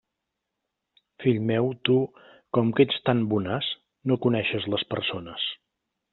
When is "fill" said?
1.23-1.37